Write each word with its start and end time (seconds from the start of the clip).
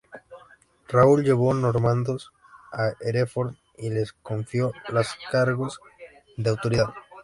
Raúl 0.87 1.21
llevó 1.23 1.53
normandos 1.53 2.31
a 2.73 2.93
Hereford, 3.01 3.53
y 3.77 3.91
les 3.91 4.13
confió 4.13 4.71
las 4.89 5.15
cargos 5.29 5.79
de 6.37 6.49
autoridad. 6.49 6.87